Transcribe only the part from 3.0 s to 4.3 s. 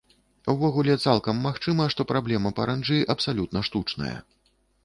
абсалютна штучная.